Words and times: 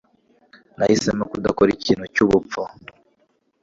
Nahisemo 0.77 1.23
kudakora 1.31 1.69
ikintu 1.77 2.05
cyubupfu. 2.13 2.61